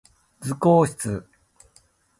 [0.39, 1.29] 図工室